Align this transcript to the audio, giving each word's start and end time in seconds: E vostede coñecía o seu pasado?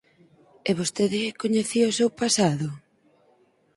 E 0.69 0.71
vostede 0.79 1.21
coñecía 1.41 1.91
o 1.91 1.95
seu 1.99 2.09
pasado? 2.21 2.67